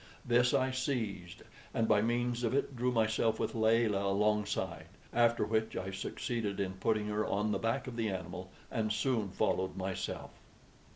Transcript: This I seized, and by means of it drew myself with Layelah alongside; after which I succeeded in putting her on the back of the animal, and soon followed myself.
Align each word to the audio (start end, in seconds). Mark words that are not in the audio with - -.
This 0.25 0.51
I 0.51 0.71
seized, 0.71 1.43
and 1.75 1.87
by 1.87 2.01
means 2.01 2.43
of 2.43 2.55
it 2.55 2.75
drew 2.75 2.91
myself 2.91 3.39
with 3.39 3.53
Layelah 3.53 4.09
alongside; 4.11 4.87
after 5.13 5.45
which 5.45 5.77
I 5.77 5.91
succeeded 5.91 6.59
in 6.59 6.73
putting 6.73 7.05
her 7.09 7.23
on 7.23 7.51
the 7.51 7.59
back 7.59 7.85
of 7.85 7.95
the 7.95 8.09
animal, 8.09 8.49
and 8.71 8.91
soon 8.91 9.29
followed 9.29 9.77
myself. 9.77 10.31